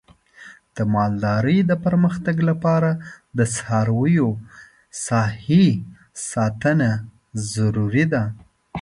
[0.75, 2.89] د مالدارۍ د پرمختګ لپاره
[3.37, 4.29] د څارویو
[5.05, 5.67] صحي
[6.31, 6.89] ساتنه
[7.51, 8.23] ضروري ده.